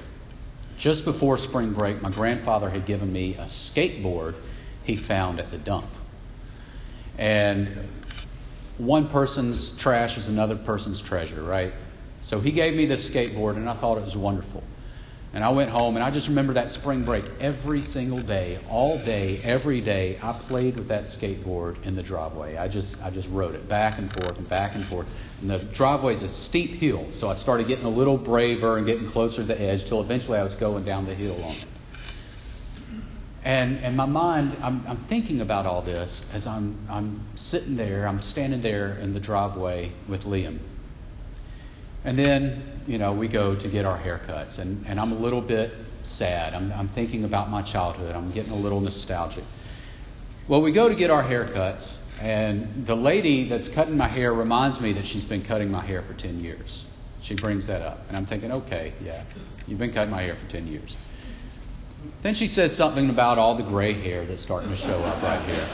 Just 0.76 1.04
before 1.04 1.36
spring 1.36 1.72
break, 1.72 2.02
my 2.02 2.10
grandfather 2.10 2.68
had 2.68 2.86
given 2.86 3.12
me 3.12 3.34
a 3.34 3.44
skateboard 3.44 4.34
he 4.82 4.96
found 4.96 5.38
at 5.38 5.50
the 5.50 5.58
dump. 5.58 5.88
And 7.16 7.88
one 8.78 9.08
person's 9.08 9.72
trash 9.72 10.18
is 10.18 10.28
another 10.28 10.56
person's 10.56 11.00
treasure, 11.00 11.42
right? 11.42 11.72
So 12.20 12.40
he 12.40 12.50
gave 12.50 12.74
me 12.74 12.86
this 12.86 13.08
skateboard, 13.08 13.56
and 13.56 13.68
I 13.68 13.74
thought 13.74 13.98
it 13.98 14.04
was 14.04 14.16
wonderful. 14.16 14.62
And 15.34 15.42
I 15.42 15.48
went 15.48 15.70
home, 15.70 15.96
and 15.96 16.04
I 16.04 16.10
just 16.10 16.28
remember 16.28 16.52
that 16.54 16.68
spring 16.68 17.04
break 17.04 17.24
every 17.40 17.80
single 17.80 18.20
day, 18.20 18.60
all 18.68 18.98
day, 18.98 19.40
every 19.42 19.80
day. 19.80 20.18
I 20.22 20.34
played 20.34 20.76
with 20.76 20.88
that 20.88 21.04
skateboard 21.04 21.82
in 21.84 21.96
the 21.96 22.02
driveway. 22.02 22.58
I 22.58 22.68
just, 22.68 23.02
I 23.02 23.08
just 23.08 23.28
rode 23.30 23.54
it 23.54 23.66
back 23.66 23.96
and 23.96 24.10
forth 24.10 24.36
and 24.36 24.46
back 24.46 24.74
and 24.74 24.84
forth. 24.86 25.06
And 25.40 25.48
the 25.48 25.58
driveway 25.58 26.12
is 26.12 26.20
a 26.20 26.28
steep 26.28 26.72
hill, 26.72 27.06
so 27.12 27.30
I 27.30 27.34
started 27.34 27.66
getting 27.66 27.86
a 27.86 27.90
little 27.90 28.18
braver 28.18 28.76
and 28.76 28.86
getting 28.86 29.08
closer 29.08 29.38
to 29.38 29.44
the 29.44 29.58
edge 29.58 29.86
till 29.86 30.02
eventually 30.02 30.36
I 30.36 30.42
was 30.42 30.54
going 30.54 30.84
down 30.84 31.06
the 31.06 31.14
hill 31.14 31.42
on 31.42 31.52
it. 31.52 31.64
And 33.42 33.78
in 33.78 33.96
my 33.96 34.06
mind, 34.06 34.58
I'm, 34.62 34.84
I'm 34.86 34.98
thinking 34.98 35.40
about 35.40 35.64
all 35.64 35.80
this 35.80 36.22
as 36.34 36.46
I'm, 36.46 36.78
I'm 36.90 37.26
sitting 37.36 37.76
there, 37.76 38.06
I'm 38.06 38.20
standing 38.20 38.60
there 38.60 38.94
in 38.94 39.14
the 39.14 39.20
driveway 39.20 39.92
with 40.06 40.24
Liam. 40.24 40.58
And 42.04 42.18
then, 42.18 42.62
you 42.86 42.98
know, 42.98 43.12
we 43.12 43.28
go 43.28 43.54
to 43.54 43.68
get 43.68 43.84
our 43.84 43.98
haircuts, 43.98 44.58
and, 44.58 44.84
and 44.86 44.98
I'm 44.98 45.12
a 45.12 45.16
little 45.16 45.40
bit 45.40 45.72
sad. 46.02 46.54
I'm, 46.54 46.72
I'm 46.72 46.88
thinking 46.88 47.24
about 47.24 47.50
my 47.50 47.62
childhood. 47.62 48.14
I'm 48.14 48.32
getting 48.32 48.52
a 48.52 48.56
little 48.56 48.80
nostalgic. 48.80 49.44
Well, 50.48 50.62
we 50.62 50.72
go 50.72 50.88
to 50.88 50.94
get 50.94 51.10
our 51.10 51.22
haircuts, 51.22 51.92
and 52.20 52.86
the 52.86 52.96
lady 52.96 53.48
that's 53.48 53.68
cutting 53.68 53.96
my 53.96 54.08
hair 54.08 54.32
reminds 54.32 54.80
me 54.80 54.92
that 54.94 55.06
she's 55.06 55.24
been 55.24 55.42
cutting 55.42 55.70
my 55.70 55.84
hair 55.84 56.02
for 56.02 56.14
10 56.14 56.40
years. 56.40 56.86
She 57.20 57.34
brings 57.36 57.68
that 57.68 57.82
up. 57.82 58.00
And 58.08 58.16
I'm 58.16 58.26
thinking, 58.26 58.50
okay, 58.50 58.92
yeah, 59.04 59.22
you've 59.68 59.78
been 59.78 59.92
cutting 59.92 60.10
my 60.10 60.22
hair 60.22 60.34
for 60.34 60.46
10 60.48 60.66
years. 60.66 60.96
Then 62.22 62.34
she 62.34 62.48
says 62.48 62.74
something 62.74 63.10
about 63.10 63.38
all 63.38 63.54
the 63.54 63.62
gray 63.62 63.92
hair 63.92 64.24
that's 64.26 64.42
starting 64.42 64.70
to 64.70 64.76
show 64.76 64.98
up 65.04 65.22
right 65.22 65.48
here. 65.48 65.68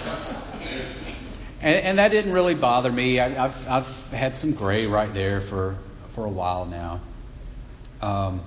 And, 1.61 1.75
and 1.85 1.99
that 1.99 2.09
didn't 2.09 2.33
really 2.33 2.55
bother 2.55 2.93
me. 2.93 3.19
I, 3.19 3.31
have 3.31 3.69
I've 3.69 4.11
had 4.11 4.37
some 4.37 4.53
gray 4.53 4.87
right 4.87 5.13
there 5.13 5.41
for, 5.41 5.77
for 6.19 6.27
a 6.27 6.31
while 6.31 6.67
now. 6.67 7.01
Um, 8.03 8.43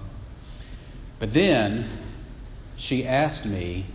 but 1.20 1.34
then 1.34 1.88
she 2.76 3.08
asked 3.08 3.46
me 3.46 3.86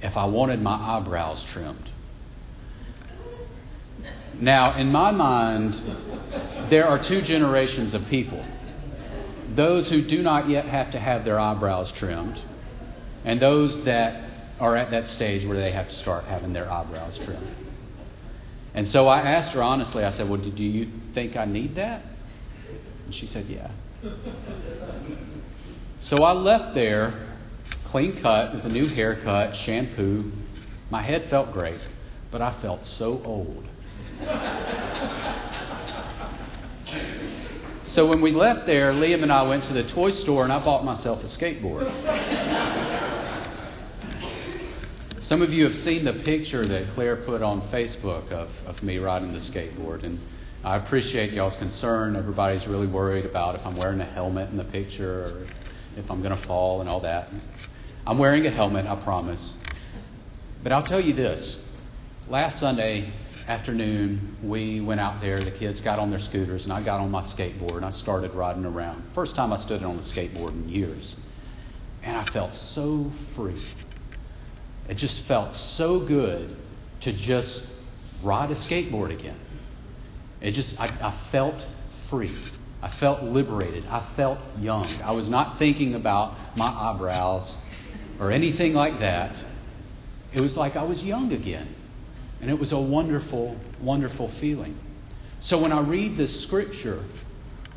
if 0.00 0.16
I 0.16 0.24
wanted 0.24 0.62
my 0.62 0.96
eyebrows 0.96 1.44
trimmed. 1.44 1.90
Now, 4.40 4.78
in 4.78 4.90
my 4.90 5.10
mind, 5.10 5.78
there 6.70 6.86
are 6.86 6.98
two 6.98 7.20
generations 7.20 7.92
of 7.92 8.08
people 8.08 8.42
those 9.54 9.90
who 9.90 10.00
do 10.00 10.22
not 10.22 10.48
yet 10.48 10.64
have 10.64 10.92
to 10.92 10.98
have 10.98 11.24
their 11.24 11.38
eyebrows 11.38 11.92
trimmed, 11.92 12.40
and 13.24 13.40
those 13.40 13.84
that 13.84 14.24
are 14.58 14.76
at 14.76 14.92
that 14.92 15.06
stage 15.06 15.44
where 15.44 15.56
they 15.56 15.72
have 15.72 15.88
to 15.88 15.94
start 15.94 16.24
having 16.24 16.54
their 16.54 16.70
eyebrows 16.70 17.18
trimmed. 17.18 17.54
And 18.72 18.88
so 18.88 19.08
I 19.08 19.20
asked 19.20 19.52
her 19.52 19.62
honestly, 19.62 20.02
I 20.04 20.08
said, 20.08 20.30
Well, 20.30 20.40
do 20.40 20.64
you 20.64 20.86
think 21.12 21.36
I 21.36 21.44
need 21.44 21.74
that? 21.74 22.04
And 23.06 23.14
she 23.14 23.26
said, 23.26 23.46
Yeah. 23.46 23.70
So 25.98 26.22
I 26.22 26.32
left 26.32 26.74
there, 26.74 27.12
clean 27.84 28.16
cut, 28.16 28.54
with 28.54 28.64
a 28.64 28.70
new 28.70 28.86
haircut, 28.86 29.54
shampoo. 29.54 30.32
My 30.88 31.02
head 31.02 31.26
felt 31.26 31.52
great, 31.52 31.80
but 32.30 32.40
I 32.40 32.50
felt 32.50 32.86
so 32.86 33.20
old. 33.24 33.66
so 37.82 38.06
when 38.06 38.20
we 38.20 38.32
left 38.32 38.66
there, 38.66 38.92
Liam 38.92 39.22
and 39.22 39.30
I 39.30 39.46
went 39.46 39.64
to 39.64 39.72
the 39.72 39.84
toy 39.84 40.10
store 40.10 40.44
and 40.44 40.52
I 40.52 40.64
bought 40.64 40.84
myself 40.84 41.22
a 41.22 41.26
skateboard. 41.26 41.90
Some 45.20 45.42
of 45.42 45.52
you 45.52 45.64
have 45.64 45.76
seen 45.76 46.04
the 46.04 46.12
picture 46.12 46.66
that 46.66 46.88
Claire 46.94 47.14
put 47.14 47.42
on 47.42 47.62
Facebook 47.62 48.32
of, 48.32 48.50
of 48.66 48.82
me 48.82 48.98
riding 48.98 49.30
the 49.30 49.38
skateboard, 49.38 50.02
and 50.02 50.18
I 50.62 50.76
appreciate 50.76 51.32
y'all's 51.32 51.56
concern. 51.56 52.16
Everybody's 52.16 52.66
really 52.68 52.86
worried 52.86 53.24
about 53.24 53.54
if 53.54 53.66
I'm 53.66 53.76
wearing 53.76 54.00
a 54.02 54.04
helmet 54.04 54.50
in 54.50 54.58
the 54.58 54.64
picture 54.64 55.24
or 55.24 55.46
if 55.96 56.10
I'm 56.10 56.20
going 56.20 56.36
to 56.36 56.42
fall 56.42 56.82
and 56.82 56.88
all 56.88 57.00
that. 57.00 57.30
I'm 58.06 58.18
wearing 58.18 58.46
a 58.46 58.50
helmet, 58.50 58.86
I 58.86 58.94
promise. 58.96 59.54
But 60.62 60.72
I'll 60.72 60.82
tell 60.82 61.00
you 61.00 61.14
this 61.14 61.64
last 62.28 62.60
Sunday 62.60 63.10
afternoon, 63.48 64.36
we 64.42 64.82
went 64.82 65.00
out 65.00 65.22
there. 65.22 65.42
The 65.42 65.50
kids 65.50 65.80
got 65.80 65.98
on 65.98 66.10
their 66.10 66.18
scooters, 66.18 66.64
and 66.64 66.74
I 66.74 66.82
got 66.82 67.00
on 67.00 67.10
my 67.10 67.22
skateboard 67.22 67.76
and 67.76 67.86
I 67.86 67.90
started 67.90 68.34
riding 68.34 68.66
around. 68.66 69.02
First 69.14 69.36
time 69.36 69.54
I 69.54 69.56
stood 69.56 69.82
on 69.82 69.96
a 69.96 70.02
skateboard 70.02 70.50
in 70.50 70.68
years. 70.68 71.16
And 72.02 72.16
I 72.16 72.24
felt 72.24 72.54
so 72.54 73.10
free. 73.34 73.62
It 74.90 74.94
just 74.98 75.22
felt 75.22 75.56
so 75.56 76.00
good 76.00 76.54
to 77.00 77.12
just 77.14 77.66
ride 78.22 78.50
a 78.50 78.54
skateboard 78.54 79.10
again. 79.10 79.38
It 80.40 80.52
just, 80.52 80.80
I, 80.80 80.86
I 81.00 81.10
felt 81.10 81.66
free. 82.08 82.32
I 82.82 82.88
felt 82.88 83.22
liberated. 83.22 83.84
I 83.88 84.00
felt 84.00 84.38
young. 84.58 84.86
I 85.04 85.12
was 85.12 85.28
not 85.28 85.58
thinking 85.58 85.94
about 85.94 86.36
my 86.56 86.66
eyebrows 86.66 87.54
or 88.18 88.30
anything 88.30 88.74
like 88.74 89.00
that. 89.00 89.36
It 90.32 90.40
was 90.40 90.56
like 90.56 90.76
I 90.76 90.82
was 90.82 91.02
young 91.04 91.32
again. 91.32 91.74
And 92.40 92.50
it 92.50 92.58
was 92.58 92.72
a 92.72 92.78
wonderful, 92.78 93.56
wonderful 93.80 94.28
feeling. 94.28 94.78
So 95.40 95.58
when 95.58 95.72
I 95.72 95.80
read 95.80 96.16
this 96.16 96.40
scripture 96.40 97.04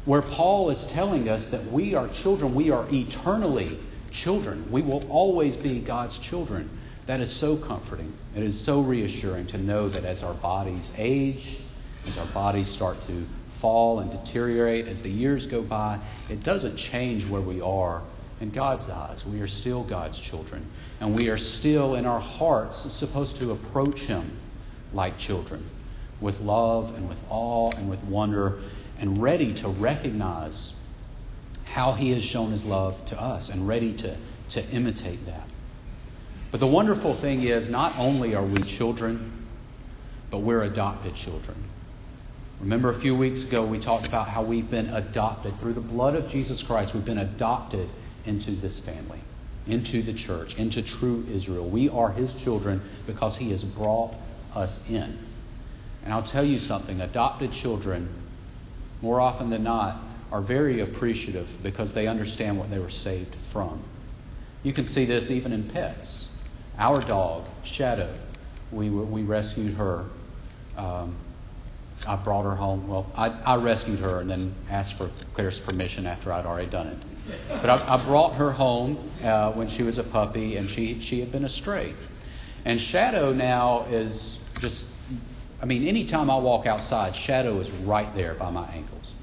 where 0.05 0.21
Paul 0.21 0.69
is 0.69 0.85
telling 0.85 1.29
us 1.29 1.47
that 1.49 1.69
we 1.71 1.95
are 1.95 2.07
children, 2.09 2.55
we 2.55 2.71
are 2.71 2.87
eternally 2.93 3.79
children, 4.11 4.69
we 4.71 4.81
will 4.81 5.05
always 5.09 5.55
be 5.55 5.79
God's 5.79 6.17
children. 6.17 6.69
That 7.05 7.19
is 7.19 7.31
so 7.31 7.57
comforting. 7.57 8.13
It 8.35 8.43
is 8.43 8.59
so 8.59 8.81
reassuring 8.81 9.47
to 9.47 9.57
know 9.57 9.89
that 9.89 10.05
as 10.05 10.23
our 10.23 10.33
bodies 10.33 10.89
age, 10.97 11.57
as 12.07 12.17
our 12.17 12.25
bodies 12.25 12.67
start 12.67 13.05
to 13.07 13.25
fall 13.59 13.99
and 13.99 14.11
deteriorate, 14.11 14.87
as 14.87 15.01
the 15.01 15.09
years 15.09 15.47
go 15.47 15.61
by, 15.61 15.99
it 16.29 16.43
doesn't 16.43 16.75
change 16.75 17.25
where 17.25 17.41
we 17.41 17.61
are 17.61 18.01
in 18.41 18.49
God's 18.49 18.89
eyes. 18.89 19.25
We 19.25 19.39
are 19.39 19.47
still 19.47 19.83
God's 19.83 20.19
children. 20.19 20.65
And 20.99 21.17
we 21.17 21.29
are 21.29 21.37
still, 21.37 21.95
in 21.95 22.05
our 22.05 22.19
hearts, 22.19 22.91
supposed 22.93 23.37
to 23.37 23.51
approach 23.51 24.01
Him 24.01 24.37
like 24.91 25.17
children, 25.17 25.65
with 26.19 26.41
love 26.41 26.93
and 26.95 27.07
with 27.07 27.19
awe 27.29 27.71
and 27.71 27.89
with 27.89 28.03
wonder, 28.03 28.59
and 28.99 29.21
ready 29.21 29.53
to 29.55 29.69
recognize 29.69 30.73
how 31.63 31.93
He 31.93 32.11
has 32.11 32.23
shown 32.23 32.51
His 32.51 32.65
love 32.65 33.03
to 33.05 33.21
us 33.21 33.49
and 33.49 33.67
ready 33.67 33.93
to, 33.93 34.17
to 34.49 34.69
imitate 34.69 35.25
that. 35.25 35.47
But 36.51 36.59
the 36.59 36.67
wonderful 36.67 37.15
thing 37.15 37.43
is, 37.43 37.69
not 37.69 37.97
only 37.97 38.35
are 38.35 38.43
we 38.43 38.61
children, 38.61 39.47
but 40.29 40.39
we're 40.39 40.63
adopted 40.63 41.15
children. 41.15 41.55
Remember 42.63 42.89
a 42.89 42.95
few 42.95 43.13
weeks 43.13 43.43
ago 43.43 43.65
we 43.65 43.77
talked 43.77 44.05
about 44.05 44.29
how 44.29 44.41
we've 44.41 44.71
been 44.71 44.87
adopted 44.87 45.59
through 45.59 45.73
the 45.73 45.81
blood 45.81 46.15
of 46.15 46.29
Jesus 46.29 46.63
Christ. 46.63 46.93
We've 46.93 47.03
been 47.03 47.17
adopted 47.17 47.89
into 48.25 48.51
this 48.51 48.79
family, 48.79 49.19
into 49.67 50.01
the 50.01 50.13
church, 50.13 50.57
into 50.57 50.81
true 50.81 51.27
Israel. 51.29 51.67
We 51.67 51.89
are 51.89 52.09
his 52.09 52.33
children 52.33 52.81
because 53.05 53.35
he 53.35 53.49
has 53.49 53.65
brought 53.65 54.13
us 54.55 54.81
in. 54.87 55.19
And 56.05 56.13
I'll 56.13 56.23
tell 56.23 56.45
you 56.45 56.57
something 56.57 57.01
adopted 57.01 57.51
children, 57.51 58.07
more 59.01 59.19
often 59.19 59.49
than 59.49 59.63
not, 59.63 60.01
are 60.31 60.41
very 60.41 60.79
appreciative 60.79 61.49
because 61.61 61.93
they 61.93 62.07
understand 62.07 62.57
what 62.57 62.71
they 62.71 62.79
were 62.79 62.89
saved 62.89 63.35
from. 63.35 63.83
You 64.63 64.71
can 64.71 64.85
see 64.85 65.03
this 65.03 65.31
even 65.31 65.51
in 65.51 65.69
pets. 65.69 66.29
Our 66.77 67.01
dog, 67.01 67.45
Shadow, 67.65 68.17
we, 68.71 68.89
we 68.89 69.23
rescued 69.23 69.73
her. 69.73 70.05
Um, 70.77 71.17
I 72.05 72.15
brought 72.15 72.43
her 72.43 72.55
home. 72.55 72.87
Well, 72.87 73.09
I, 73.15 73.29
I, 73.29 73.55
rescued 73.55 73.99
her 73.99 74.19
and 74.19 74.29
then 74.29 74.53
asked 74.69 74.97
for 74.97 75.09
Claire's 75.33 75.59
permission 75.59 76.05
after 76.05 76.33
I'd 76.33 76.45
already 76.45 76.69
done 76.69 76.87
it. 76.87 76.97
But 77.49 77.69
I, 77.69 77.95
I 77.95 78.03
brought 78.03 78.33
her 78.35 78.51
home 78.51 79.09
uh, 79.23 79.51
when 79.53 79.69
she 79.69 79.83
was 79.83 79.97
a 79.97 80.03
puppy, 80.03 80.57
and 80.57 80.69
she 80.69 80.99
she 80.99 81.19
had 81.21 81.31
been 81.31 81.45
astray. 81.45 81.93
And 82.65 82.79
Shadow 82.79 83.33
now 83.33 83.85
is 83.89 84.39
just, 84.59 84.87
I 85.61 85.65
mean, 85.65 85.87
anytime 85.87 86.29
I 86.29 86.37
walk 86.37 86.65
outside, 86.65 87.15
Shadow 87.15 87.59
is 87.59 87.71
right 87.71 88.13
there 88.15 88.33
by 88.33 88.49
my 88.49 88.67
ankles. 88.69 89.13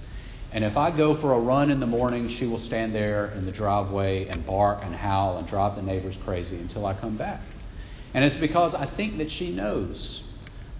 And 0.53 0.65
if 0.65 0.77
I 0.77 0.91
go 0.91 1.15
for 1.15 1.33
a 1.33 1.39
run 1.39 1.71
in 1.71 1.81
the 1.81 1.87
morning, 1.87 2.29
she 2.29 2.47
will 2.47 2.59
stand 2.59 2.95
there 2.95 3.31
in 3.37 3.45
the 3.45 3.53
driveway 3.53 4.27
and 4.27 4.45
bark 4.45 4.81
and 4.83 4.95
howl 4.95 5.39
and 5.39 5.47
drive 5.47 5.77
the 5.77 5.83
neighbors 5.83 6.19
crazy 6.25 6.57
until 6.57 6.87
I 6.87 6.95
come 6.95 7.17
back. 7.17 7.41
And 8.15 8.25
it's 8.25 8.37
because 8.37 8.75
I 8.75 8.85
think 8.85 9.19
that 9.19 9.31
she 9.31 9.53
knows 9.53 10.25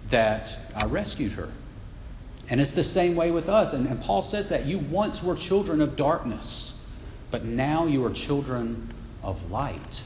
that 0.09 0.55
I 0.75 0.85
rescued 0.85 1.31
her. 1.33 1.49
And 2.51 2.59
it's 2.59 2.73
the 2.73 2.83
same 2.83 3.15
way 3.15 3.31
with 3.31 3.47
us. 3.47 3.71
And, 3.71 3.87
and, 3.87 4.01
Paul 4.01 4.21
says 4.21 4.49
that 4.49 4.65
you 4.65 4.77
once 4.77 5.23
were 5.23 5.35
children 5.35 5.79
of 5.79 5.95
darkness, 5.95 6.73
but 7.31 7.45
now 7.45 7.85
you 7.85 8.05
are 8.05 8.11
children 8.11 8.93
of 9.23 9.49
light. 9.49 10.03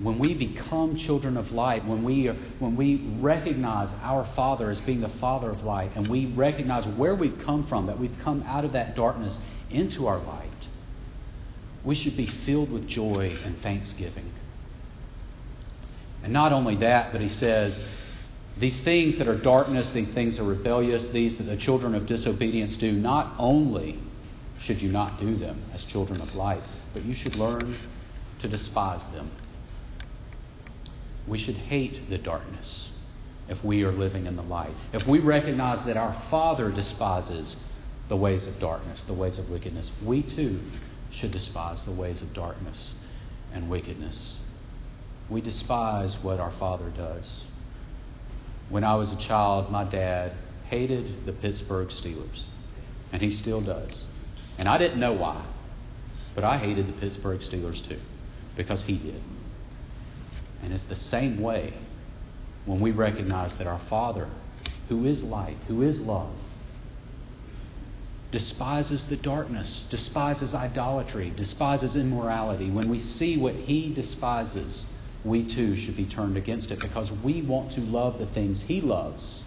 When 0.00 0.18
we 0.18 0.34
become 0.34 0.96
children 0.96 1.38
of 1.38 1.52
light, 1.52 1.86
when 1.86 2.04
we, 2.04 2.28
are, 2.28 2.36
when 2.58 2.76
we 2.76 2.96
recognize 3.20 3.94
our 4.02 4.24
Father 4.24 4.68
as 4.68 4.82
being 4.82 5.00
the 5.00 5.08
Father 5.08 5.48
of 5.48 5.64
light, 5.64 5.92
and 5.94 6.06
we 6.06 6.26
recognize 6.26 6.86
where 6.86 7.14
we've 7.14 7.38
come 7.38 7.64
from, 7.64 7.86
that 7.86 7.98
we've 7.98 8.18
come 8.20 8.44
out 8.46 8.66
of 8.66 8.72
that 8.72 8.94
darkness 8.94 9.38
into 9.70 10.08
our 10.08 10.18
light, 10.18 10.50
we 11.84 11.94
should 11.94 12.18
be 12.18 12.26
filled 12.26 12.70
with 12.70 12.86
joy 12.86 13.34
and 13.46 13.56
thanksgiving. 13.56 14.30
And 16.22 16.34
not 16.34 16.52
only 16.52 16.76
that, 16.76 17.12
but 17.12 17.22
he 17.22 17.28
says, 17.28 17.82
these 18.60 18.80
things 18.80 19.16
that 19.16 19.26
are 19.26 19.34
darkness, 19.34 19.90
these 19.90 20.10
things 20.10 20.36
that 20.36 20.42
are 20.42 20.46
rebellious, 20.46 21.08
these 21.08 21.38
that 21.38 21.44
the 21.44 21.56
children 21.56 21.94
of 21.94 22.04
disobedience 22.04 22.76
do, 22.76 22.92
not 22.92 23.34
only 23.38 23.98
should 24.60 24.80
you 24.80 24.92
not 24.92 25.18
do 25.18 25.34
them 25.34 25.60
as 25.74 25.82
children 25.84 26.20
of 26.20 26.34
light, 26.34 26.62
but 26.92 27.02
you 27.02 27.14
should 27.14 27.34
learn 27.36 27.74
to 28.40 28.48
despise 28.48 29.06
them. 29.08 29.30
We 31.26 31.38
should 31.38 31.54
hate 31.54 32.10
the 32.10 32.18
darkness 32.18 32.90
if 33.48 33.64
we 33.64 33.82
are 33.84 33.92
living 33.92 34.26
in 34.26 34.36
the 34.36 34.42
light. 34.42 34.74
If 34.92 35.06
we 35.06 35.20
recognize 35.20 35.84
that 35.84 35.96
our 35.96 36.12
Father 36.12 36.70
despises 36.70 37.56
the 38.08 38.16
ways 38.16 38.46
of 38.46 38.60
darkness, 38.60 39.04
the 39.04 39.14
ways 39.14 39.38
of 39.38 39.50
wickedness, 39.50 39.90
we 40.04 40.22
too 40.22 40.60
should 41.10 41.30
despise 41.30 41.84
the 41.84 41.92
ways 41.92 42.20
of 42.20 42.34
darkness 42.34 42.92
and 43.54 43.70
wickedness. 43.70 44.38
We 45.30 45.40
despise 45.40 46.18
what 46.22 46.40
our 46.40 46.50
Father 46.50 46.90
does. 46.90 47.44
When 48.70 48.84
I 48.84 48.94
was 48.94 49.12
a 49.12 49.16
child, 49.16 49.70
my 49.70 49.84
dad 49.84 50.32
hated 50.68 51.26
the 51.26 51.32
Pittsburgh 51.32 51.88
Steelers, 51.88 52.44
and 53.12 53.20
he 53.20 53.30
still 53.30 53.60
does. 53.60 54.04
And 54.58 54.68
I 54.68 54.78
didn't 54.78 55.00
know 55.00 55.12
why, 55.12 55.42
but 56.34 56.44
I 56.44 56.56
hated 56.56 56.86
the 56.86 56.92
Pittsburgh 56.92 57.40
Steelers 57.40 57.86
too, 57.86 58.00
because 58.56 58.82
he 58.82 58.96
did. 58.96 59.20
And 60.62 60.72
it's 60.72 60.84
the 60.84 60.96
same 60.96 61.40
way 61.40 61.72
when 62.64 62.78
we 62.78 62.92
recognize 62.92 63.56
that 63.56 63.66
our 63.66 63.78
Father, 63.78 64.28
who 64.88 65.04
is 65.04 65.24
light, 65.24 65.56
who 65.66 65.82
is 65.82 66.00
love, 66.00 66.30
despises 68.30 69.08
the 69.08 69.16
darkness, 69.16 69.86
despises 69.90 70.54
idolatry, 70.54 71.32
despises 71.34 71.96
immorality. 71.96 72.70
When 72.70 72.88
we 72.88 73.00
see 73.00 73.36
what 73.36 73.54
he 73.54 73.92
despises, 73.92 74.86
we 75.24 75.44
too 75.44 75.76
should 75.76 75.96
be 75.96 76.06
turned 76.06 76.36
against 76.36 76.70
it 76.70 76.80
because 76.80 77.12
we 77.12 77.42
want 77.42 77.72
to 77.72 77.80
love 77.80 78.18
the 78.18 78.26
things 78.26 78.62
He 78.62 78.80
loves. 78.80 79.42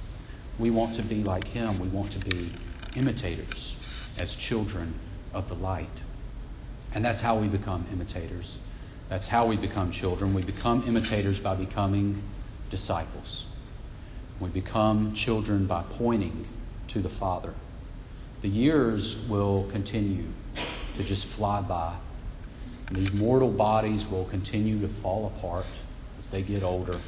We 0.59 0.69
want 0.69 0.95
to 0.95 1.01
be 1.01 1.23
like 1.23 1.47
Him. 1.47 1.79
We 1.79 1.87
want 1.87 2.11
to 2.13 2.19
be 2.19 2.51
imitators 2.95 3.75
as 4.17 4.35
children 4.35 4.93
of 5.33 5.47
the 5.49 5.55
light. 5.55 6.01
And 6.93 7.03
that's 7.03 7.19
how 7.19 7.39
we 7.39 7.47
become 7.47 7.87
imitators. 7.91 8.57
That's 9.09 9.27
how 9.27 9.47
we 9.47 9.57
become 9.57 9.91
children. 9.91 10.33
We 10.33 10.43
become 10.43 10.87
imitators 10.87 11.39
by 11.39 11.55
becoming 11.55 12.21
disciples. 12.69 13.47
We 14.39 14.49
become 14.49 15.13
children 15.13 15.65
by 15.65 15.83
pointing 15.89 16.47
to 16.89 17.01
the 17.01 17.09
Father. 17.09 17.53
The 18.41 18.49
years 18.49 19.17
will 19.27 19.67
continue 19.71 20.27
to 20.95 21.03
just 21.03 21.25
fly 21.25 21.61
by 21.61 21.95
and 22.87 22.97
these 22.97 23.11
mortal 23.13 23.49
bodies 23.49 24.05
will 24.07 24.25
continue 24.25 24.79
to 24.81 24.87
fall 24.87 25.31
apart 25.35 25.65
as 26.17 26.27
they 26.29 26.41
get 26.41 26.63
older. 26.63 26.99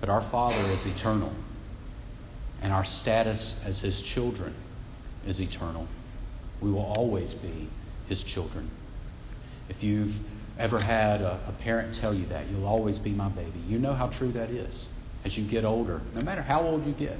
But 0.00 0.08
our 0.08 0.22
Father 0.22 0.62
is 0.70 0.86
eternal, 0.86 1.32
and 2.62 2.72
our 2.72 2.84
status 2.84 3.60
as 3.64 3.80
His 3.80 4.00
children 4.00 4.54
is 5.26 5.40
eternal. 5.40 5.86
We 6.60 6.70
will 6.70 6.92
always 6.96 7.34
be 7.34 7.68
His 8.08 8.24
children. 8.24 8.70
If 9.68 9.82
you've 9.82 10.18
ever 10.58 10.78
had 10.78 11.20
a, 11.22 11.40
a, 11.46 11.52
parent 11.52 11.94
tell 11.94 12.12
you 12.12 12.26
that, 12.26 12.48
you'll 12.50 12.66
always 12.66 12.98
be 12.98 13.10
my 13.10 13.28
baby, 13.28 13.60
you 13.68 13.78
know 13.78 13.94
how 13.94 14.08
true 14.08 14.32
that 14.32 14.50
is. 14.50 14.86
As 15.24 15.36
you 15.36 15.44
get 15.44 15.64
older, 15.64 16.00
no 16.14 16.22
matter 16.22 16.42
how 16.42 16.62
old 16.62 16.86
you 16.86 16.92
get, 16.92 17.18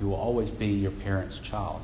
you 0.00 0.08
will 0.08 0.16
always 0.16 0.50
be 0.50 0.66
your 0.66 0.92
parent's 0.92 1.38
child. 1.38 1.82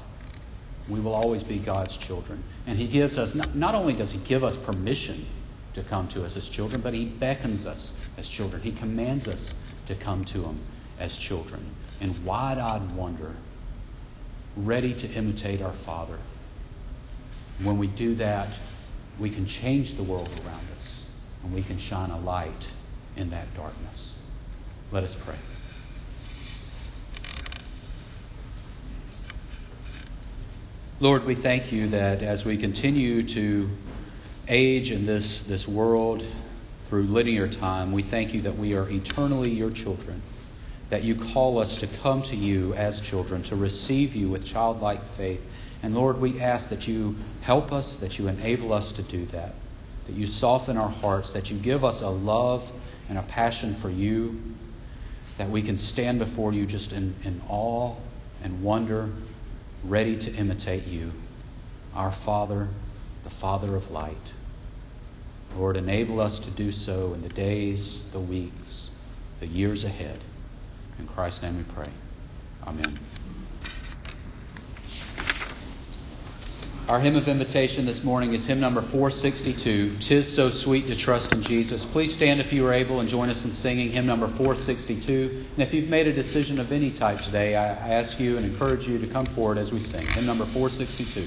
We 0.93 1.01
will 1.01 1.15
always 1.15 1.43
be 1.43 1.59
God's 1.59 1.97
children. 1.97 2.45
And 2.67 2.79
He 2.79 2.87
gives 2.87 3.17
us, 3.17 3.35
not, 3.35 3.55
not 3.57 3.75
only 3.75 3.95
does 3.95 4.13
He 4.13 4.19
give 4.19 4.45
us 4.45 4.59
permission 4.59 5.25
to 5.73 5.83
come 5.83 6.07
to 6.09 6.23
us 6.23 6.37
as 6.37 6.47
children, 6.47 6.83
but 6.83 6.93
He 6.93 7.07
beckons 7.07 7.65
us 7.65 7.93
as 8.19 8.29
children. 8.29 8.61
He 8.61 8.73
commands 8.73 9.27
us 9.27 9.55
to 9.87 9.95
come 9.95 10.27
to 10.27 10.43
Him 10.43 10.61
as 10.99 11.17
children 11.17 11.65
in 12.03 12.25
wide 12.27 12.59
eyed 12.59 12.95
wonder, 12.95 13.35
ready 14.55 14.93
to 14.93 15.09
imitate 15.09 15.63
our 15.63 15.73
Father. 15.73 16.19
When 17.63 17.79
we 17.79 17.87
do 17.87 18.15
that, 18.17 18.53
we 19.19 19.31
can 19.31 19.47
change 19.47 19.95
the 19.95 20.03
world 20.03 20.29
around 20.45 20.67
us 20.77 21.05
and 21.43 21.55
we 21.55 21.63
can 21.63 21.79
shine 21.79 22.11
a 22.11 22.19
light 22.19 22.67
in 23.17 23.31
that 23.31 23.55
darkness. 23.55 24.13
Let 24.91 25.05
us 25.05 25.15
pray. 25.15 25.37
Lord, 31.03 31.25
we 31.25 31.35
thank 31.35 31.73
you 31.73 31.89
that 31.89 32.23
as 32.23 32.45
we 32.45 32.57
continue 32.57 33.25
to 33.25 33.69
age 34.47 34.93
in 34.93 35.05
this, 35.05 35.43
this 35.43 35.67
world 35.67 36.25
through 36.89 37.09
linear 37.09 37.49
time, 37.49 37.91
we 37.91 38.05
thank 38.05 38.33
you 38.33 38.43
that 38.43 38.57
we 38.57 38.75
are 38.75 38.89
eternally 38.89 39.51
your 39.51 39.73
children, 39.73 40.23
that 40.91 41.03
you 41.03 41.17
call 41.17 41.59
us 41.59 41.81
to 41.81 41.89
come 41.89 42.23
to 42.23 42.37
you 42.37 42.73
as 42.75 43.01
children, 43.01 43.43
to 43.43 43.57
receive 43.57 44.15
you 44.15 44.29
with 44.29 44.45
childlike 44.45 45.05
faith. 45.05 45.45
And 45.83 45.93
Lord, 45.93 46.21
we 46.21 46.41
ask 46.41 46.69
that 46.69 46.87
you 46.87 47.17
help 47.41 47.73
us, 47.73 47.97
that 47.97 48.21
you 48.21 48.29
enable 48.29 48.73
us 48.73 48.93
to 48.93 49.03
do 49.03 49.27
that, 49.27 49.57
that 50.07 50.15
you 50.15 50.29
soften 50.29 50.77
our 50.77 50.89
hearts, 50.89 51.33
that 51.33 51.51
you 51.51 51.59
give 51.59 51.85
us 51.85 52.03
a 52.03 52.11
love 52.11 52.73
and 53.09 53.19
a 53.19 53.23
passion 53.23 53.75
for 53.75 53.91
you, 53.91 54.41
that 55.37 55.51
we 55.51 55.63
can 55.63 55.77
stand 55.77 56.21
before 56.21 56.53
you 56.53 56.65
just 56.65 56.93
in, 56.93 57.13
in 57.25 57.43
awe 57.49 57.93
and 58.45 58.63
wonder 58.63 59.11
ready 59.85 60.17
to 60.17 60.33
imitate 60.35 60.87
you, 60.87 61.13
our 61.95 62.13
Father, 62.13 62.69
the 63.25 63.31
Father 63.31 63.75
of 63.77 63.91
light. 63.91 64.17
Lord, 65.57 65.77
enable 65.77 66.21
us 66.21 66.39
to 66.41 66.51
do 66.51 66.73
so 66.73 67.13
in 67.15 67.23
the 67.23 67.29
days, 67.29 68.05
the 68.13 68.21
weeks, 68.21 68.91
the 69.41 69.47
years 69.47 69.85
ahead. 69.85 70.19
In 70.99 71.07
Christ's 71.07 71.43
name 71.43 71.59
we 71.59 71.65
pray. 71.65 71.91
Amen. 72.67 72.99
Our 76.93 77.01
hymn 77.01 77.17
of 77.17 77.27
invitation 77.27 77.87
this 77.87 78.05
morning 78.05 78.35
is 78.35 78.45
hymn 78.45 78.61
number 78.61 78.83
462, 78.83 79.97
Tis 79.97 80.31
So 80.31 80.51
Sweet 80.51 80.89
to 80.89 80.95
Trust 80.95 81.33
in 81.33 81.41
Jesus. 81.41 81.87
Please 81.87 82.13
stand 82.13 82.39
if 82.39 82.53
you 82.53 82.67
are 82.67 82.75
able 82.75 83.01
and 83.01 83.09
join 83.09 83.31
us 83.31 83.47
in 83.47 83.55
singing 83.55 83.93
hymn 83.93 84.05
number 84.05 84.29
462. 84.29 85.47
And 85.55 85.63
if 85.63 85.73
you've 85.73 85.89
made 85.89 86.07
a 86.07 86.13
decision 86.13 86.61
of 86.61 86.71
any 86.71 86.91
type 86.91 87.23
today, 87.23 87.57
I 87.57 87.65
ask 87.65 88.21
you 88.21 88.37
and 88.37 88.45
encourage 88.45 88.87
you 88.87 88.99
to 88.99 89.07
come 89.07 89.25
forward 89.25 89.57
as 89.57 89.73
we 89.73 89.81
sing. 89.81 90.07
Hymn 90.09 90.27
number 90.27 90.45
462. 90.45 91.27